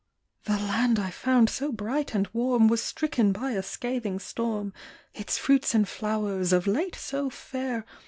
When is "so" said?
1.47-1.71, 6.95-7.29